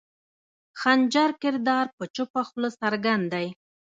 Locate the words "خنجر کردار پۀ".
0.79-2.03